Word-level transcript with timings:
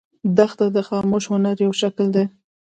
دښته 0.37 0.65
د 0.75 0.77
خاموش 0.87 1.23
هنر 1.31 1.55
یو 1.65 1.71
شکل 1.81 2.07
دی. 2.15 2.25